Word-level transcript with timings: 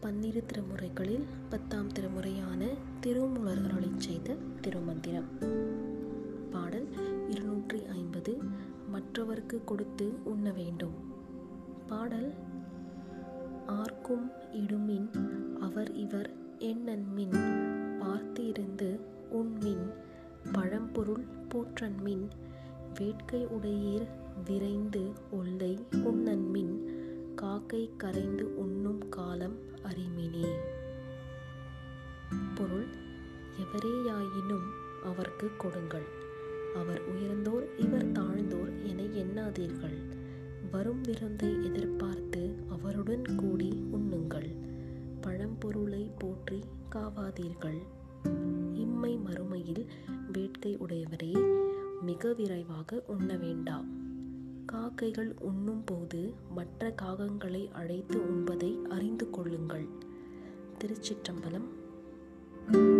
பன்னிரு 0.00 0.44
திருமுறைகளில் 0.46 1.24
பத்தாம் 1.48 1.88
திருமுறையான 1.88 2.68
திருமூலர் 3.00 3.64
அருளை 3.64 3.90
செய்த 3.96 4.36
திருமந்திரம். 4.60 5.26
பாடல் 6.50 6.86
இருநூற்றி 7.28 7.84
ஐம்பது 7.86 8.38
மற்றவர்க்கு 8.92 9.64
கொடுத்து 9.64 10.12
உண்ண 10.24 10.52
வேண்டும் 10.52 10.94
பாடல் 11.86 12.34
ஆர்க்கும் 13.66 14.30
இடுமின் 14.52 15.08
அவர் 15.60 15.94
இவர் 15.94 16.30
எண்ணன்மின் 16.58 17.36
பார்த்திருந்து 18.00 19.00
உண்மின் 19.30 19.90
பழம்பொருள் 20.52 21.26
போற்றன்மின் 21.48 22.28
வேட்கை 22.94 23.46
உடையீர் 23.46 24.08
விரைந்து 24.44 25.12
காக்கை 27.68 27.96
கரைந்து 27.96 28.58
உண்ணும் 28.58 29.08
காலம் 29.08 29.56
அறிமினே. 29.82 30.56
பொருள் 32.54 32.86
எவரேயாயினும் 33.58 34.68
அவர்க்கு 35.04 35.50
கொடுங்கள். 35.58 36.06
அவர் 36.74 37.00
உயர்ந்தோர் 37.04 37.76
இவர் 37.76 38.12
தாழ்ந்தோர் 38.12 38.72
என 38.82 39.02
எண்ணாதீர்கள். 39.02 39.98
வரும் 40.70 41.00
விருந்தை 41.00 41.64
எதிர்பார்த்து 41.64 42.56
அவருடன் 42.68 43.24
கூடி 43.36 43.84
உண்ணுங்கள். 43.92 44.50
பழம்பொருளை 45.20 46.10
போற்றி 46.18 46.64
காவாதீர்கள். 46.90 47.82
இம்மை 48.74 49.18
மறுமையில் 49.18 49.86
வேட்கை 50.32 50.76
உடையவரே 50.78 51.34
மிக 52.00 52.32
விரைவாக 52.32 53.04
உண்ண 53.06 53.36
வேண்டாம் 53.36 54.07
காக்கைகள் 54.98 55.34
உண்ணும்போது 55.40 56.34
மற்ற 56.54 56.94
காகங்களை 57.02 57.72
அழைத்து 57.72 58.18
உண்பதை 58.18 58.82
அறிந்து 58.82 59.30
கொள்ளுங்கள். 59.30 59.86
திருச்சிற்றம்பலம். 60.78 61.68
thank 62.72 62.76
you 62.76 62.97